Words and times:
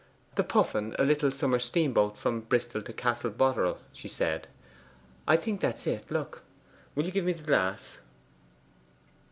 'The 0.33 0.43
Puffin, 0.43 0.95
a 0.97 1.03
little 1.05 1.29
summer 1.29 1.59
steamboat 1.59 2.17
from 2.17 2.41
Bristol 2.41 2.81
to 2.81 2.91
Castle 2.91 3.29
Boterel,' 3.29 3.77
she 3.93 4.07
said. 4.07 4.47
'I 5.27 5.37
think 5.37 5.61
that 5.61 5.77
is 5.77 5.85
it 5.85 6.09
look. 6.09 6.41
Will 6.95 7.05
you 7.05 7.11
give 7.11 7.23
me 7.25 7.33
the 7.33 7.43
glass? 7.43 7.99